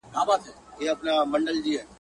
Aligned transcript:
خپل 0.17 0.39
عېب 0.79 0.97
د 1.05 1.07
ولو 1.07 1.15
منځ 1.31 1.57
دئ. 1.65 1.77